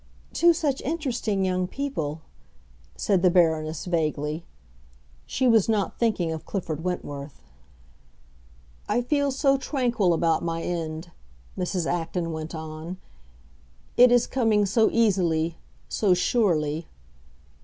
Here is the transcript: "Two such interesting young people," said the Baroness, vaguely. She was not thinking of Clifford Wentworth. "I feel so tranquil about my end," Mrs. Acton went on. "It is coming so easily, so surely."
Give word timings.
"Two 0.33 0.51
such 0.51 0.81
interesting 0.81 1.45
young 1.45 1.67
people," 1.67 2.21
said 2.95 3.21
the 3.21 3.29
Baroness, 3.29 3.85
vaguely. 3.85 4.43
She 5.27 5.47
was 5.47 5.69
not 5.69 5.99
thinking 5.99 6.31
of 6.31 6.43
Clifford 6.43 6.83
Wentworth. 6.83 7.39
"I 8.89 9.03
feel 9.03 9.29
so 9.29 9.57
tranquil 9.57 10.11
about 10.15 10.41
my 10.43 10.63
end," 10.63 11.11
Mrs. 11.55 11.85
Acton 11.85 12.31
went 12.31 12.55
on. 12.55 12.97
"It 13.95 14.11
is 14.11 14.25
coming 14.25 14.65
so 14.65 14.89
easily, 14.91 15.59
so 15.87 16.15
surely." 16.15 16.87